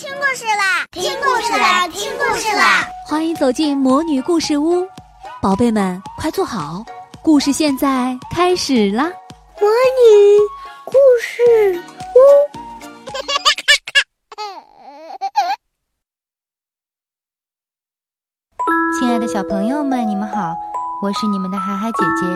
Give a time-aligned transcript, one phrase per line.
[0.00, 0.86] 听故事啦！
[0.92, 1.86] 听故事啦！
[1.88, 2.88] 听故事啦！
[3.06, 4.88] 欢迎走进魔女故事屋，
[5.42, 6.82] 宝贝们快坐好，
[7.22, 9.04] 故事现在开始啦！
[9.60, 10.38] 魔女
[10.86, 11.78] 故事
[12.16, 12.18] 屋，
[18.98, 20.54] 亲爱的小朋友们，你们好，
[21.02, 22.26] 我是你们的海海姐姐。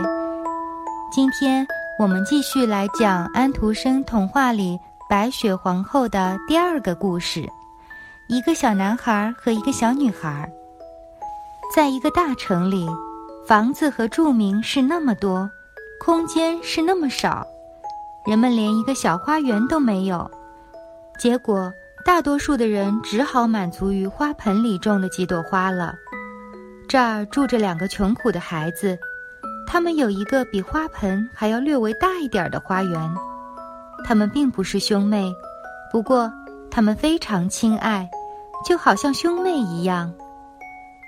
[1.10, 1.66] 今天
[1.98, 4.78] 我们继续来讲安徒生童话里。
[5.14, 7.48] 白雪皇后的第二个故事：
[8.26, 10.52] 一个小男孩和一个小女孩，
[11.72, 12.84] 在一个大城里，
[13.46, 15.48] 房子和住民是那么多，
[16.00, 17.46] 空间是那么少，
[18.26, 20.28] 人们连一个小花园都没有。
[21.16, 21.72] 结果，
[22.04, 25.94] 大多数的人只好满足于花盆里种的几朵花了。
[26.88, 28.98] 这儿住着两个穷苦的孩子，
[29.64, 33.14] 他们有一个比花盆还要略微大一点的花园。
[34.06, 35.34] 他们并不是兄妹，
[35.90, 36.30] 不过
[36.70, 38.08] 他们非常亲爱，
[38.68, 40.12] 就好像兄妹一样。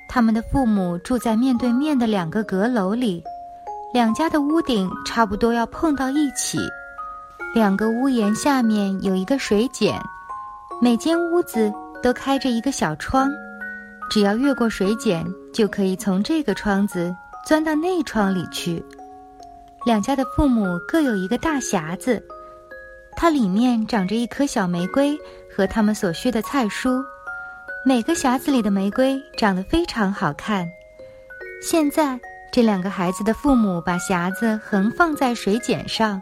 [0.09, 3.23] 他们的父母住在面对面的两个阁楼里，
[3.93, 6.59] 两家的屋顶差不多要碰到一起。
[7.55, 9.95] 两个屋檐下面有一个水井，
[10.81, 13.31] 每间屋子都开着一个小窗，
[14.09, 17.15] 只要越过水井，就可以从这个窗子
[17.47, 18.83] 钻到那窗里去。
[19.85, 22.23] 两家的父母各有一个大匣子。
[23.17, 25.19] 它里面长着一颗小玫瑰
[25.50, 27.03] 和它们所需的菜蔬，
[27.84, 30.69] 每个匣子里的玫瑰长得非常好看。
[31.62, 32.20] 现在，
[32.53, 36.20] 这两个孩子的父母把匣子横放在水井上，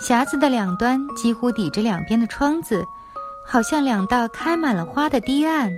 [0.00, 2.84] 匣子的两端几乎抵着两边的窗子，
[3.44, 5.70] 好像两道开满了花的堤岸。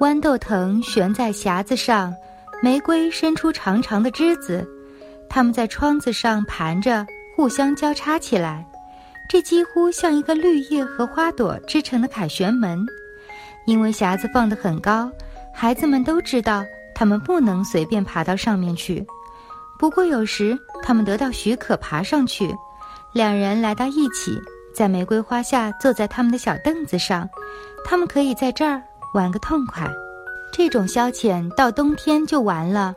[0.00, 2.12] 豌豆藤悬在匣子上，
[2.60, 4.68] 玫瑰伸出长长的枝子，
[5.28, 8.66] 它们在窗子上盘着，互相交叉起来。
[9.28, 12.84] 这几乎像一个绿叶和花朵织成的凯旋门，
[13.66, 15.10] 因为匣子放得很高，
[15.52, 19.06] 孩子们都知道他们不能随便爬到上面去。
[19.78, 22.52] 不过有时他们得到许可爬上去，
[23.12, 24.40] 两人来到一起，
[24.74, 27.28] 在玫瑰花下坐在他们的小凳子上，
[27.84, 28.82] 他们可以在这儿
[29.12, 29.86] 玩个痛快。
[30.50, 32.96] 这种消遣到冬天就完了，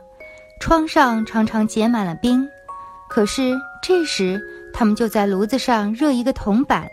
[0.62, 2.48] 窗上常常结满了冰，
[3.06, 3.52] 可是
[3.82, 4.40] 这时。
[4.72, 6.88] 他们就在炉子上热一个铜板，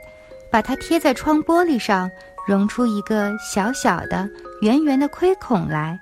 [0.51, 2.09] 把它贴在窗玻璃上，
[2.47, 4.29] 融出一个小小的、
[4.61, 5.99] 圆圆的窥孔来。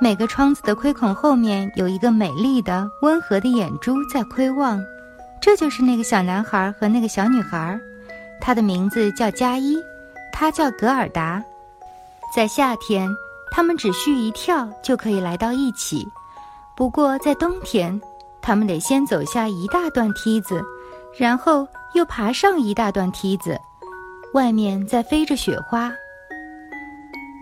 [0.00, 4.80] 每个窗子的窥孔后面有一个美丽的、温和的眼珠在窥望。
[5.40, 7.78] 这就是那个小男孩和那个小女孩，
[8.40, 9.76] 他的名字叫加一，
[10.32, 11.42] 他叫格尔达。
[12.34, 13.08] 在夏天，
[13.50, 16.04] 他们只需一跳就可以来到一起；
[16.76, 18.00] 不过在冬天，
[18.42, 20.62] 他们得先走下一大段梯子。
[21.18, 23.58] 然后又爬上一大段梯子，
[24.34, 25.92] 外面在飞着雪花。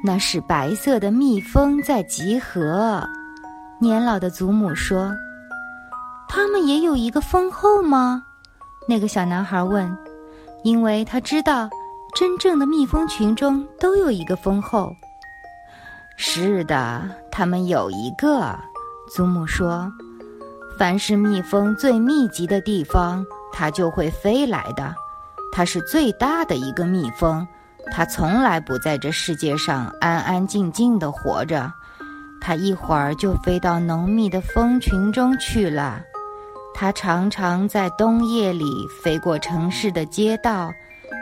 [0.02, 3.06] 那是白色的蜜蜂在集合。
[3.78, 5.14] 年老的祖母说
[6.26, 8.22] ：“他们也有一个蜂后吗？”
[8.88, 9.94] 那个小男孩问，
[10.62, 11.68] 因为他知道，
[12.14, 14.90] 真正的蜜蜂群中都有一个蜂后。
[16.16, 18.58] 是的，他们有一个。
[19.14, 19.92] 祖母说
[20.78, 23.22] ：“凡是蜜蜂最密集的地方。”
[23.58, 24.94] 它就会飞来的，
[25.50, 27.48] 它是最大的一个蜜蜂，
[27.90, 31.72] 它从来不在这世界上安安静静的活着，
[32.38, 36.02] 它一会儿就飞到浓密的蜂群中去了。
[36.74, 40.70] 它常常在冬夜里飞过城市的街道，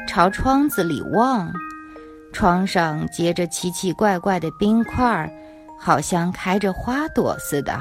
[0.09, 1.49] 朝窗子里望，
[2.33, 5.33] 窗上结着奇奇怪怪的冰块，
[5.79, 7.79] 好像开着花朵似的。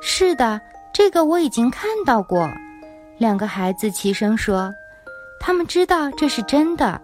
[0.00, 0.60] 是的，
[0.94, 2.48] 这个我已经看到过。
[3.18, 4.72] 两个孩子齐声说
[5.40, 7.00] ：“他们知道这是真的。”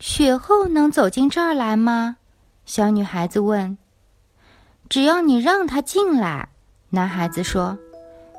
[0.00, 2.16] 雪后能走进这儿来吗？
[2.66, 3.78] 小女孩子问。
[4.90, 6.48] “只要你让他进来。”
[6.90, 7.78] 男孩子说，“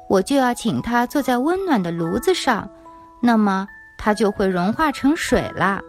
[0.10, 2.70] 我就要请他坐在温暖的炉子上，
[3.22, 3.66] 那么
[3.98, 5.82] 他就会融化成水了。”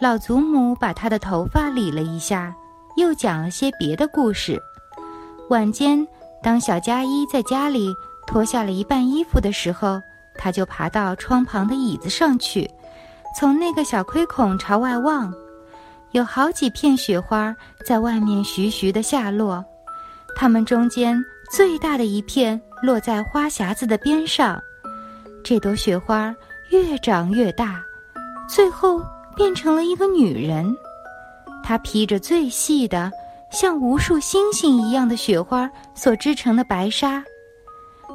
[0.00, 2.54] 老祖母把她的头发理了一下，
[2.96, 4.60] 又讲了些别的故事。
[5.50, 6.06] 晚间，
[6.42, 7.94] 当小佳一在家里。
[8.26, 10.00] 脱下了一半衣服的时候，
[10.36, 12.68] 他就爬到窗旁的椅子上去，
[13.38, 15.32] 从那个小窥孔朝外望，
[16.12, 17.54] 有好几片雪花
[17.84, 19.64] 在外面徐徐地下落，
[20.36, 24.60] 它们中间最大的一片落在花匣子的边上，
[25.44, 26.34] 这朵雪花
[26.70, 27.80] 越长越大，
[28.48, 29.00] 最后
[29.36, 30.74] 变成了一个女人，
[31.62, 33.12] 她披着最细的、
[33.50, 37.22] 像无数星星一样的雪花所织成的白纱。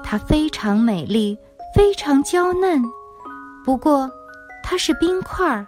[0.03, 1.37] 它非常美丽，
[1.75, 2.81] 非常娇嫩，
[3.63, 4.09] 不过
[4.63, 5.67] 它是冰块儿。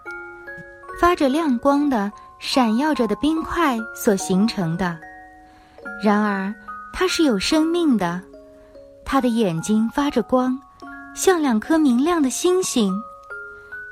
[1.00, 4.98] 发着亮光的、闪耀着的冰块所形成的。
[6.04, 6.54] 然而，
[6.94, 8.22] 它是有生命的，
[9.06, 10.60] 它的眼睛发着光，
[11.16, 12.94] 像两颗明亮的星星。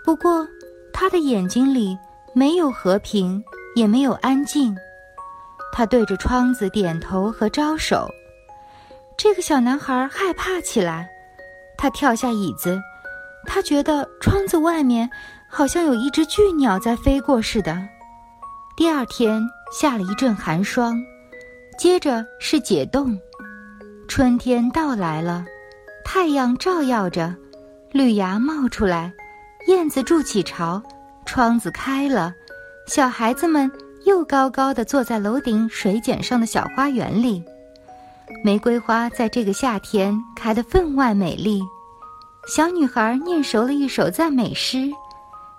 [0.03, 0.47] 不过，
[0.93, 1.97] 它的眼睛里
[2.33, 3.43] 没有和平，
[3.75, 4.75] 也没有安静。
[5.71, 8.09] 他对着窗子点头和招手。
[9.21, 11.09] 这个小男孩害怕起来，
[11.77, 12.79] 他跳下椅子，
[13.45, 15.09] 他觉得窗子外面
[15.49, 17.77] 好像有一只巨鸟在飞过似的。
[18.77, 19.41] 第二天
[19.77, 20.97] 下了一阵寒霜，
[21.77, 23.19] 接着是解冻，
[24.07, 25.43] 春天到来了，
[26.05, 27.35] 太阳照耀着，
[27.91, 29.11] 绿芽冒出来，
[29.67, 30.81] 燕子筑起巢，
[31.25, 32.33] 窗子开了，
[32.87, 33.69] 小孩子们
[34.05, 37.43] 又高高的坐在楼顶水剪上的小花园里。
[38.43, 41.61] 玫瑰花在这个夏天开得分外美丽。
[42.47, 44.89] 小女孩念熟了一首赞美诗，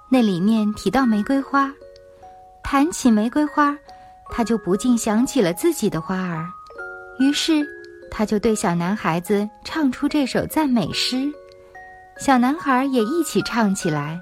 [0.08, 1.70] 那里面提到玫瑰花。
[2.62, 3.76] 谈起玫瑰花，
[4.31, 6.49] 她就不禁想起了自己的花儿。
[7.19, 7.67] 于是，
[8.11, 11.31] 她就对小男孩子唱出这首赞美诗。
[12.19, 14.20] 小男孩也一起唱起来：“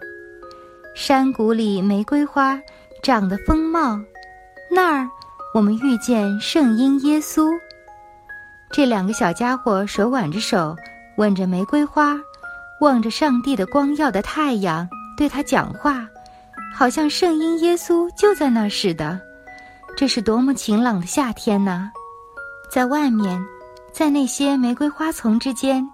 [0.97, 2.61] 山谷里玫瑰花
[3.03, 3.99] 长得丰茂，
[4.71, 5.09] 那儿
[5.55, 7.51] 我们遇见圣婴耶稣。”
[8.71, 10.77] 这两个小家伙手挽着手，
[11.17, 12.17] 吻着玫瑰花，
[12.81, 16.07] 望着上帝的光耀的太阳，对他讲话，
[16.75, 19.21] 好像圣婴耶稣就在那儿似的。
[19.97, 21.91] 这是多么晴朗的夏天呐！
[22.71, 23.43] 在外面，
[23.91, 25.85] 在那些玫瑰花丛之间，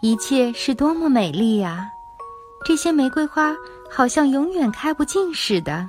[0.00, 1.86] 一切是多么美丽呀！
[2.64, 3.54] 这些玫瑰花
[3.90, 5.86] 好像永远开不尽似的。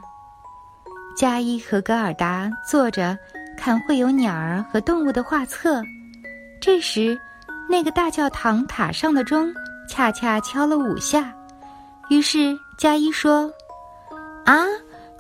[1.15, 3.17] 加伊和格尔达坐着，
[3.57, 5.81] 看会有鸟儿和动物的画册。
[6.61, 7.19] 这时，
[7.67, 9.51] 那个大教堂塔上的钟
[9.89, 11.33] 恰恰敲了五下。
[12.11, 13.51] 于是加一说
[14.45, 14.67] ：“啊，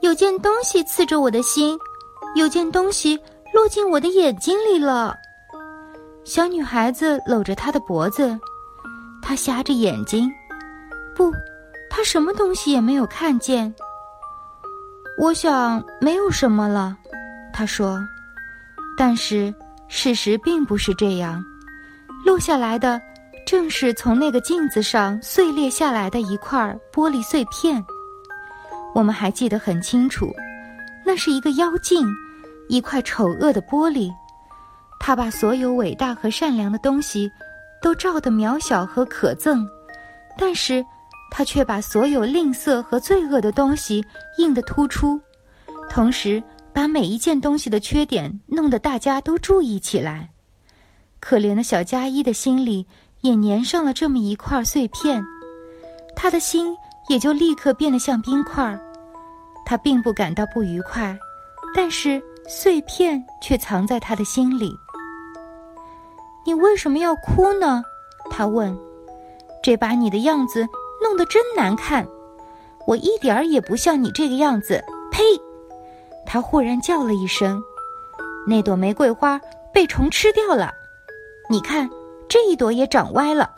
[0.01, 1.75] 有件东西刺着我的心，
[2.35, 3.19] 有件东西
[3.51, 5.17] 落进我的眼睛里了。”
[6.23, 8.39] 小女孩子搂着她的脖子，
[9.19, 10.31] 她瞎着眼睛，
[11.15, 11.31] 不，
[11.89, 13.73] 她什么东西也没有看见。
[15.17, 16.95] 我想没有什么了，
[17.51, 17.99] 她说，
[18.95, 19.51] 但是。
[19.93, 21.43] 事实并不是这样，
[22.25, 22.99] 落下来的
[23.45, 27.83] 正是从那个镜子上碎裂下来的一块玻璃碎片。
[28.95, 30.33] 我们还记得很清楚，
[31.05, 32.07] 那是一个妖镜，
[32.69, 34.09] 一块丑恶的玻璃，
[34.97, 37.29] 它把所有伟大和善良的东西
[37.81, 39.67] 都照得渺小和可憎，
[40.37, 40.83] 但是
[41.29, 44.01] 它却把所有吝啬和罪恶的东西
[44.37, 45.19] 映得突出，
[45.89, 46.41] 同时。
[46.73, 50.29] 把每一件东西的缺点弄得大家都注意起来，
[51.19, 52.85] 可怜的小加一的心里
[53.21, 55.23] 也粘上了这么一块碎片，
[56.15, 56.75] 他的心
[57.09, 58.79] 也就立刻变得像冰块。
[59.65, 61.17] 他并不感到不愉快，
[61.73, 64.73] 但是碎片却藏在他的心里。
[66.45, 67.83] 你为什么要哭呢？
[68.29, 68.75] 他问。
[69.63, 70.67] 这把你的样子
[71.03, 72.03] 弄得真难看，
[72.87, 74.83] 我一点儿也不像你这个样子。
[75.11, 75.21] 呸！
[76.25, 77.61] 他忽然叫了一声
[78.47, 79.39] ：“那朵玫瑰花
[79.73, 80.71] 被虫吃掉了，
[81.49, 81.89] 你看，
[82.29, 83.49] 这一朵也长歪了。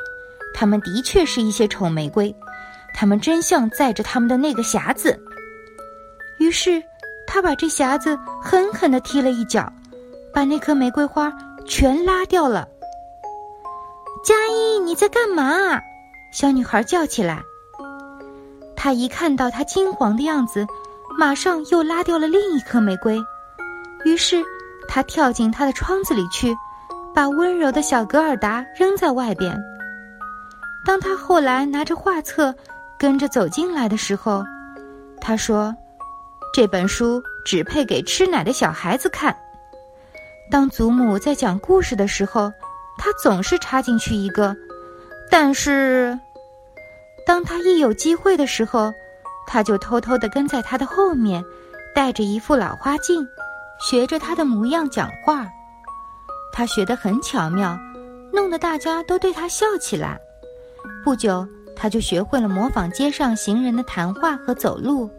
[0.54, 2.36] 它们的确是一些丑玫瑰，
[2.94, 5.20] 它们真像载着它们的那个匣子。”
[6.40, 6.82] 于是，
[7.28, 9.72] 他把这匣子狠狠地踢了一脚，
[10.34, 11.32] 把那颗玫瑰花
[11.66, 12.68] 全拉掉了。
[14.26, 15.80] 佳一，你在干嘛？
[16.32, 17.42] 小女孩叫起来。
[18.76, 20.66] 她一看到他惊惶的样子。
[21.18, 23.24] 马上又拉掉了另一颗玫瑰，
[24.04, 24.44] 于是
[24.88, 26.56] 他跳进他的窗子里去，
[27.14, 29.58] 把温柔的小格尔达扔在外边。
[30.86, 32.54] 当他后来拿着画册
[33.00, 34.44] 跟着走进来的时候，
[35.22, 35.74] 他说
[36.54, 39.36] ：“这本书只配给吃奶的小孩子看。”
[40.52, 42.52] 当祖母在讲故事的时候，
[42.98, 44.56] 他总是插进去一个。
[45.32, 46.20] 但是，
[47.26, 48.94] 当他一有机会的时候，
[49.46, 51.44] 他就偷偷地跟在他的后面，
[51.94, 53.28] 戴着一副老花镜，
[53.80, 55.48] 学着他的模样讲话。
[56.52, 57.78] 他学得很巧妙，
[58.32, 60.20] 弄得大家都对他笑起来。
[61.04, 65.10] 不久，他就学会了模仿街上行人的谈话和走路。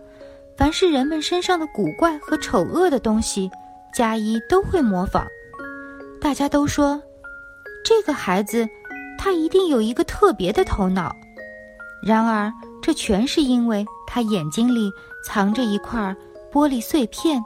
[0.56, 3.50] 凡是人们身上的古怪和丑恶的东西，
[3.92, 5.26] 加一都会模仿。
[6.20, 7.02] 大家都说，
[7.84, 8.68] 这个孩子，
[9.18, 11.14] 他一定有一个特别的头脑。
[12.06, 14.92] 然而，这全是因为他眼睛里
[15.24, 16.14] 藏着一块
[16.52, 17.44] 玻璃碎片，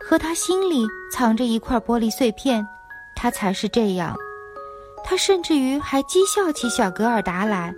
[0.00, 2.66] 和他心里藏着一块玻璃碎片，
[3.16, 4.16] 他才是这样。
[5.04, 7.74] 他甚至于还讥笑起小格尔达来，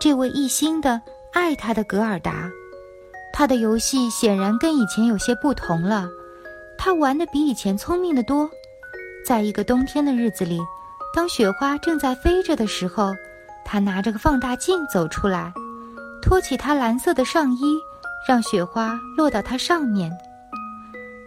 [0.00, 1.00] 这位一心的
[1.32, 2.50] 爱他的格尔达。
[3.32, 6.08] 他的游戏显然跟以前有些不同了，
[6.76, 8.50] 他玩的比以前聪明的多。
[9.24, 10.58] 在一个冬天的日子里，
[11.14, 13.14] 当雪花正在飞着的时候，
[13.64, 15.52] 他拿着个放大镜走出来，
[16.28, 17.80] 托起他蓝色的上衣，
[18.28, 20.14] 让雪花落到它上面。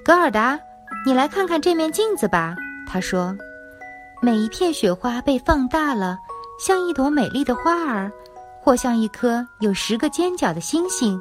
[0.06, 0.60] 格尔达，
[1.04, 2.56] 你来看看这面镜子吧，
[2.88, 3.36] 他说。
[4.22, 6.20] 每一片雪花被放大了，
[6.60, 8.12] 像一朵美丽的花儿，
[8.62, 11.20] 或像一颗有十个尖角的星星，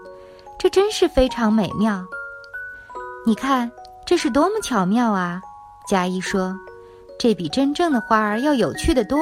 [0.59, 2.05] 这真是非常美妙。
[3.25, 3.73] 你看，
[4.05, 5.41] 这是多么巧妙啊！
[5.89, 6.55] 佳怡说
[7.19, 9.19] ：“这比真正的花儿要有趣的多，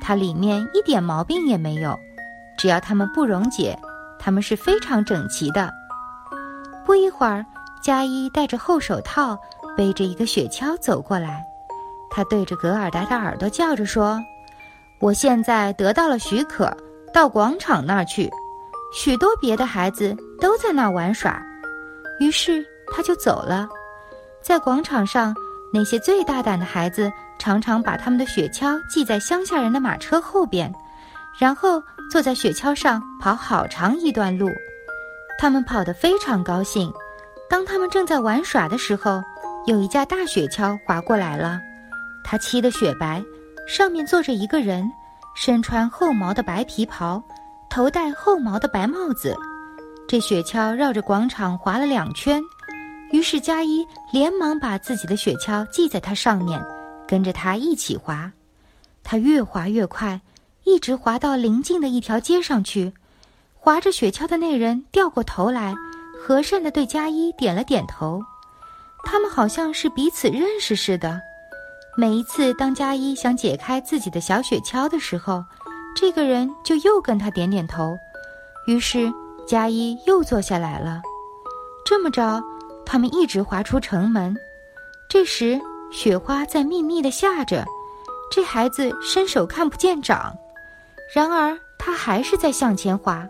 [0.00, 1.94] 它里面一点毛病也没有。
[2.62, 3.76] 只要它们不溶解，
[4.20, 5.68] 它们是非常整齐的。”
[6.86, 7.44] 不一会儿，
[7.82, 9.36] 加一戴着厚手套，
[9.76, 11.44] 背着一个雪橇走过来。
[12.08, 14.20] 他对着格尔达的耳朵叫着说
[15.02, 16.72] ：“我现在得到了许可，
[17.12, 18.30] 到广场那儿去。
[18.94, 21.42] 许多别的孩子都在那儿玩耍。”
[22.20, 22.64] 于是
[22.94, 23.68] 他就走了。
[24.40, 25.34] 在广场上，
[25.74, 30.72] 那些最大胆的孩子常常把他们的雪橇系在乡下人的马车后边，
[31.38, 34.50] 然后坐在雪橇上跑好长一段路。
[35.38, 36.92] 他们跑得非常高兴。
[37.50, 39.22] 当他们正在玩耍的时候，
[39.66, 41.60] 有一架大雪橇划过来了。
[42.24, 43.22] 它漆得雪白，
[43.66, 44.88] 上面坐着一个人，
[45.34, 47.22] 身穿厚毛的白皮袍，
[47.68, 49.36] 头戴厚毛的白帽子。
[50.08, 52.40] 这雪橇绕着广场滑了两圈，
[53.10, 56.62] 于是佳一连忙把自己的雪橇系在它上面，
[57.06, 58.30] 跟着它一起滑。
[59.02, 60.20] 它越滑越快，
[60.64, 62.92] 一直滑到邻近的一条街上去。
[63.54, 65.74] 滑着雪橇的那人掉过头来，
[66.20, 68.20] 和善地对佳一点了点头。
[69.04, 71.20] 他们好像是彼此认识似的。
[71.96, 75.44] 每一次当佳一想解开自己的小雪橇的时候，
[75.94, 77.96] 这个人就又跟他点点头。
[78.66, 79.12] 于是
[79.46, 81.02] 佳一又坐下来了。
[81.84, 82.42] 这么着，
[82.86, 84.36] 他们一直滑出城门。
[85.08, 85.60] 这时
[85.92, 87.64] 雪花在密密的下着，
[88.30, 90.34] 这孩子伸手看不见掌，
[91.14, 93.28] 然而他还是在向前滑。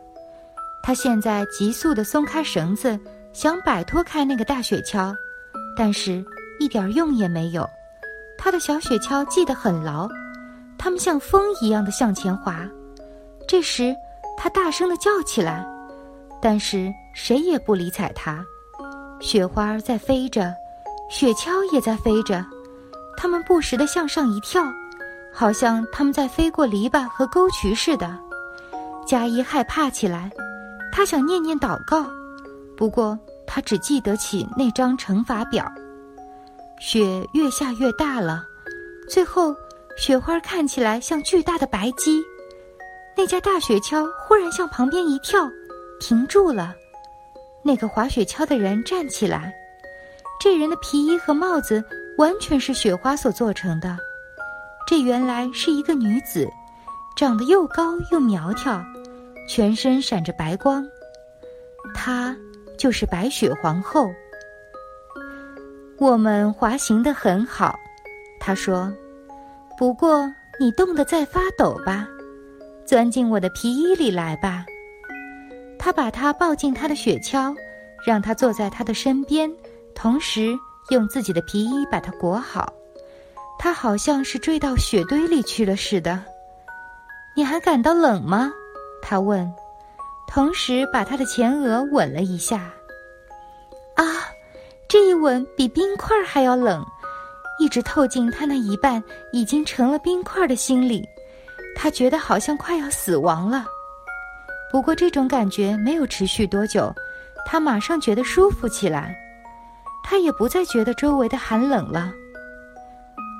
[0.83, 2.99] 他现在急速地松开绳子，
[3.33, 5.15] 想摆脱开那个大雪橇，
[5.77, 6.25] 但是
[6.59, 7.69] 一点用也没有。
[8.39, 10.09] 他的小雪橇系得很牢，
[10.77, 12.69] 它们像风一样的向前滑。
[13.47, 13.95] 这时，
[14.37, 15.65] 他大声地叫起来，
[16.41, 18.45] 但是谁也不理睬他。
[19.21, 20.53] 雪花在飞着，
[21.09, 22.45] 雪橇也在飞着，
[23.17, 24.65] 它们不时地向上一跳，
[25.33, 28.19] 好像他们在飞过篱笆和沟渠似的。
[29.07, 30.31] 佳一害怕起来，
[30.93, 32.07] 他想念念祷告，
[32.77, 35.67] 不过他只记得起那张乘法表。
[36.79, 38.45] 雪越下越大了，
[39.09, 39.55] 最后
[39.97, 42.23] 雪花看起来像巨大的白鸡。
[43.17, 45.51] 那架大雪橇忽然向旁边一跳，
[46.01, 46.75] 停住了。
[47.65, 49.53] 那个滑雪橇的人站起来，
[50.41, 51.85] 这人的皮衣和帽子
[52.19, 53.97] 完全是雪花所做成的。
[54.87, 56.49] 这原来是一个女子，
[57.17, 58.85] 长得又高又苗条，
[59.49, 60.87] 全身闪着白光。
[61.95, 62.37] 她
[62.79, 64.11] 就是白雪皇后。
[65.99, 67.79] 我们滑行得很好，
[68.41, 68.93] 他说。
[69.79, 72.09] 不过你冻得在发抖吧？
[72.85, 74.65] 钻进我的皮衣里来吧。
[75.79, 77.55] 他把她抱进他的雪橇，
[78.07, 79.51] 让她坐在他的身边，
[79.95, 80.53] 同时
[80.91, 82.73] 用自己的皮衣把它裹好。
[83.63, 86.21] 他好像是坠到雪堆里去了似的。
[87.37, 88.53] 你还感到冷吗？
[89.01, 89.49] 他问，
[90.27, 92.73] 同时把他的前额吻了一下。
[93.95, 94.05] 啊！
[94.89, 96.85] 这一吻比冰块还要冷，
[97.61, 99.01] 一直透进他那一半
[99.33, 101.09] 已经成了冰块的心里，
[101.77, 103.65] 他觉得好像快要死亡了。
[104.73, 106.93] 不过这种感觉没有持续多久，
[107.47, 109.17] 他马上觉得舒服起来，
[110.03, 112.13] 他也不再觉得周围的寒冷了。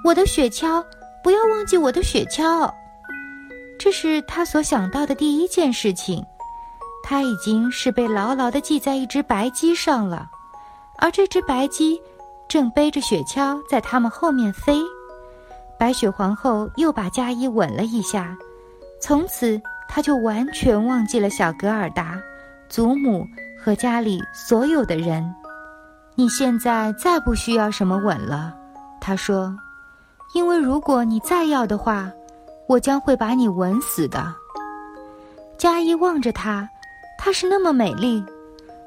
[0.05, 0.85] 我的雪橇，
[1.23, 2.69] 不要忘记我的雪橇，
[3.79, 6.25] 这是他所想到的第一件事情。
[7.05, 10.29] 他已经是被牢牢地系在一只白鸡上了。
[10.99, 12.01] 而这只白鸡
[12.49, 14.81] 正背着雪橇在他们后面飞，
[15.79, 18.37] 白雪皇后又把佳一吻了一下，
[19.01, 22.21] 从此他就完全忘记了小格尔达、
[22.69, 23.27] 祖母
[23.61, 25.33] 和家里所有的人。
[26.15, 28.55] 你现在再不需要什么吻了，
[29.01, 29.53] 他说，
[30.35, 32.11] 因为如果你再要的话，
[32.67, 34.35] 我将会把你吻死的。
[35.59, 36.69] 佳一望着她，
[37.19, 38.25] 她是那么美丽。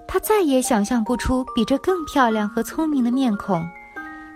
[0.08, 3.68] 他再也想象不出比这更漂亮和聪明的面孔，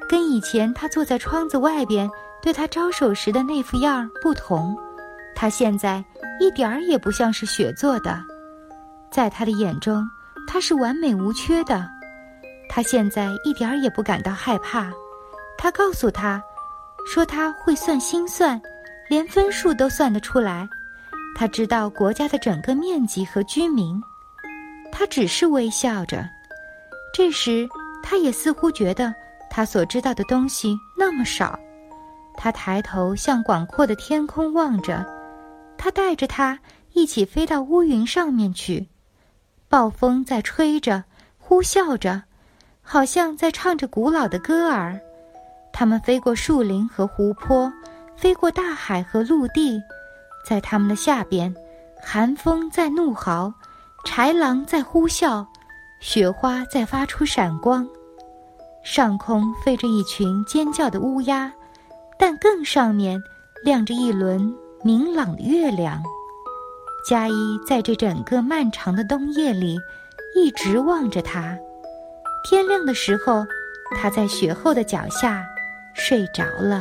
[0.10, 2.10] 跟以前他坐在窗子外边
[2.42, 4.76] 对他招手时的那副样儿不同。
[5.36, 6.04] 他现在
[6.40, 8.20] 一点儿也不像是雪做的，
[9.12, 10.04] 在他的眼中，
[10.48, 11.88] 它是完美无缺的。
[12.68, 14.92] 他现在一点儿也不感到害怕。
[15.56, 16.42] 他告诉他，
[17.06, 18.62] 说他会算心算，
[19.08, 20.68] 连分数都算得出来。
[21.36, 24.02] 他知道国家的整个面积和居民。
[24.92, 26.28] 他只是微笑着。
[27.14, 27.68] 这时，
[28.04, 29.14] 他也似乎觉得
[29.50, 31.58] 他所知道的东西那么少。
[32.36, 35.06] 他抬头向广阔的天空望着，
[35.78, 36.60] 他带着他
[36.94, 38.88] 一起飞到乌云上面去。
[39.68, 41.04] 暴风在吹着，
[41.38, 42.24] 呼啸着，
[42.82, 45.00] 好像在唱着古老的歌儿。
[45.72, 47.72] 他们飞过树林和湖泊，
[48.16, 49.82] 飞过大海和陆地，
[50.46, 51.54] 在他们的下边，
[52.02, 53.54] 寒风在怒嚎，
[54.06, 55.46] 豺狼在呼啸，
[56.00, 57.88] 雪花在发出闪光，
[58.84, 61.52] 上空飞着一群尖叫的乌鸦。
[62.22, 63.18] 但更上面
[63.64, 66.04] 亮着一轮明朗的月亮。
[67.08, 69.80] 加一在这整个漫长的冬夜里，
[70.36, 71.58] 一直望着他。
[72.44, 73.46] 天亮的时候，
[73.96, 75.48] 他在雪后的脚下
[76.00, 76.80] 睡着了。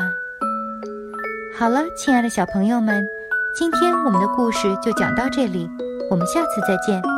[1.58, 3.04] 好了，亲爱的小朋友们，
[3.52, 5.68] 今天我们的故事就讲到这里，
[6.08, 7.17] 我们下次再见。